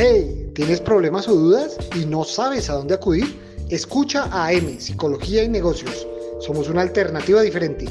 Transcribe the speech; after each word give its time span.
Hey, 0.00 0.52
¿tienes 0.54 0.80
problemas 0.80 1.26
o 1.26 1.34
dudas 1.34 1.76
y 2.00 2.06
no 2.06 2.22
sabes 2.22 2.70
a 2.70 2.74
dónde 2.74 2.94
acudir? 2.94 3.24
Escucha 3.68 4.28
a 4.30 4.52
M, 4.52 4.78
Psicología 4.78 5.42
y 5.42 5.48
Negocios. 5.48 6.06
Somos 6.38 6.68
una 6.68 6.82
alternativa 6.82 7.42
diferente. 7.42 7.86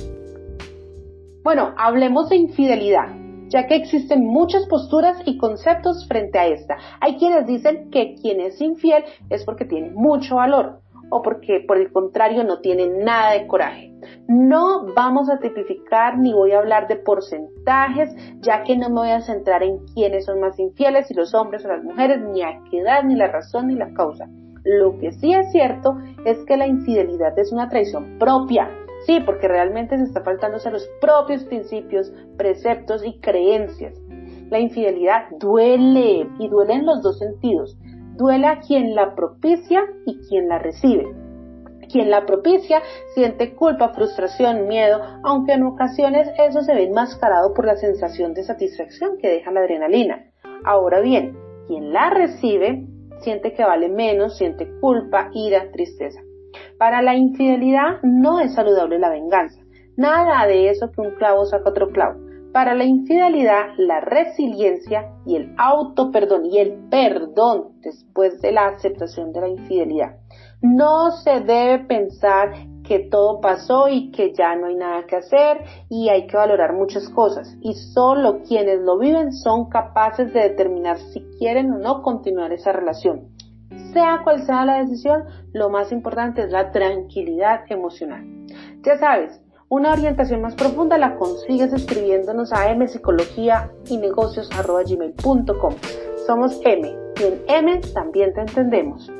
Bueno, 1.44 1.74
hablemos 1.78 2.30
de 2.30 2.38
infidelidad, 2.38 3.14
ya 3.50 3.68
que 3.68 3.76
existen 3.76 4.26
muchas 4.26 4.66
posturas 4.68 5.18
y 5.26 5.38
conceptos 5.38 6.08
frente 6.08 6.40
a 6.40 6.48
esta. 6.48 6.78
Hay 7.02 7.18
quienes 7.18 7.46
dicen 7.46 7.92
que 7.92 8.16
quien 8.22 8.40
es 8.40 8.62
infiel 8.62 9.04
es 9.30 9.44
porque 9.44 9.66
tiene 9.66 9.90
mucho 9.90 10.38
valor 10.38 10.80
o 11.10 11.22
porque 11.22 11.64
por 11.68 11.78
el 11.78 11.92
contrario 11.92 12.44
no 12.44 12.60
tiene 12.60 12.88
nada 12.88 13.34
de 13.34 13.48
coraje. 13.48 13.94
No 14.28 14.94
vamos 14.94 15.30
a 15.30 15.40
tipificar 15.40 16.18
ni 16.18 16.34
voy 16.34 16.52
a 16.52 16.60
hablar 16.60 16.88
de 16.88 16.98
porcentajes, 16.98 18.16
ya 18.42 18.64
que 18.64 18.78
no 18.78 18.90
me 18.90 18.96
voy 18.96 19.10
a 19.10 19.22
centrar 19.22 19.64
en 19.64 19.80
quiénes 19.94 20.26
son 20.26 20.40
más 20.40 20.60
infieles, 20.60 21.08
si 21.08 21.14
los 21.14 21.34
hombres 21.34 21.66
o 21.66 21.70
las 21.70 21.84
mujeres, 21.84 22.22
ni 22.22 22.42
a 22.42 22.62
qué 22.70 22.80
edad, 22.80 23.04
ni 23.04 23.16
la 23.16 23.28
razón, 23.28 23.68
ni 23.68 23.76
la 23.76 23.94
causa. 23.94 24.28
Lo 24.64 24.98
que 25.00 25.12
sí 25.14 25.34
es 25.34 25.52
cierto 25.52 25.98
es 26.26 26.44
que 26.46 26.58
la 26.58 26.68
infidelidad 26.68 27.38
es 27.40 27.52
una 27.54 27.70
traición 27.70 28.18
propia. 28.20 28.70
Sí, 29.06 29.22
porque 29.26 29.48
realmente 29.48 29.98
se 29.98 30.04
está 30.04 30.22
faltándose 30.22 30.68
a 30.68 30.74
los 30.74 30.90
propios 31.00 31.44
principios, 31.46 32.12
preceptos 32.38 33.06
y 33.06 33.20
creencias. 33.20 33.94
La 34.50 34.60
infidelidad 34.60 35.30
duele 35.40 36.28
y 36.40 36.48
duele 36.50 36.74
en 36.74 36.86
los 36.86 37.02
dos 37.02 37.20
sentidos. 37.20 37.78
Duele 38.18 38.48
a 38.48 38.60
quien 38.60 38.96
la 38.96 39.14
propicia 39.14 39.84
y 40.08 40.18
quien 40.28 40.50
la 40.50 40.58
recibe. 40.58 41.06
Quien 41.92 42.10
la 42.10 42.26
propicia 42.26 42.82
siente 43.14 43.54
culpa, 43.54 43.90
frustración, 43.90 44.68
miedo, 44.68 45.00
aunque 45.24 45.54
en 45.54 45.64
ocasiones 45.64 46.28
eso 46.40 46.62
se 46.62 46.74
ve 46.74 46.86
enmascarado 46.86 47.54
por 47.54 47.66
la 47.66 47.76
sensación 47.76 48.34
de 48.34 48.44
satisfacción 48.44 49.18
que 49.22 49.30
deja 49.30 49.52
la 49.52 49.60
adrenalina. 49.60 50.26
Ahora 50.66 51.00
bien, 51.00 51.38
quien 51.68 51.94
la 51.94 52.10
recibe 52.10 52.88
siente 53.20 53.54
que 53.54 53.64
vale 53.64 53.88
menos, 53.88 54.36
siente 54.36 54.68
culpa, 54.82 55.30
ira, 55.34 55.72
tristeza. 55.72 56.20
Para 56.80 57.04
la 57.04 57.16
infidelidad 57.16 58.02
no 58.02 58.40
es 58.40 58.56
saludable 58.56 58.98
la 58.98 59.12
venganza. 59.12 59.62
Nada 59.96 60.46
de 60.48 60.70
eso 60.70 60.92
que 60.92 61.02
un 61.02 61.12
clavo 61.16 61.46
saca 61.46 61.70
otro 61.70 61.90
clavo. 61.90 62.20
Para 62.54 62.74
la 62.74 62.86
infidelidad, 62.86 63.68
la 63.78 64.00
resiliencia 64.00 65.12
y 65.26 65.36
el 65.36 65.54
auto 65.58 66.12
perdón 66.12 66.46
y 66.46 66.58
el 66.58 66.74
perdón 66.90 67.74
después 67.82 68.42
de 68.42 68.52
la 68.52 68.68
aceptación 68.68 69.32
de 69.32 69.42
la 69.42 69.50
infidelidad. 69.50 70.18
No 70.62 71.12
se 71.12 71.42
debe 71.42 71.86
pensar 71.86 72.54
que 72.84 73.00
todo 73.00 73.42
pasó 73.42 73.90
y 73.90 74.12
que 74.12 74.34
ya 74.34 74.56
no 74.56 74.68
hay 74.68 74.76
nada 74.76 75.06
que 75.06 75.18
hacer 75.18 75.64
y 75.90 76.10
hay 76.10 76.26
que 76.26 76.38
valorar 76.38 76.74
muchas 76.74 77.10
cosas. 77.10 77.56
Y 77.62 77.74
solo 77.76 78.42
quienes 78.48 78.80
lo 78.80 78.98
viven 78.98 79.34
son 79.34 79.70
capaces 79.70 80.34
de 80.34 80.42
determinar 80.42 80.98
si 80.98 81.22
quieren 81.38 81.72
o 81.74 81.78
no 81.78 82.02
continuar 82.02 82.54
esa 82.54 82.72
relación. 82.72 83.28
Sea 83.94 84.22
cual 84.24 84.46
sea 84.46 84.66
la 84.66 84.80
decisión, 84.80 85.26
lo 85.54 85.70
más 85.70 85.92
importante 85.92 86.42
es 86.42 86.52
la 86.52 86.72
tranquilidad 86.72 87.62
emocional. 87.70 88.26
Ya 88.84 88.98
sabes, 88.98 89.42
una 89.70 89.92
orientación 89.92 90.42
más 90.42 90.56
profunda 90.56 90.98
la 90.98 91.18
consigues 91.18 91.74
escribiéndonos 91.74 92.54
a 92.54 92.74
mpsicología 92.74 93.70
y 93.90 93.98
negocios 93.98 94.50
Somos 96.26 96.60
M 96.64 96.96
y 97.20 97.24
en 97.24 97.42
M 97.48 97.82
también 97.94 98.34
te 98.34 98.42
entendemos. 98.42 99.12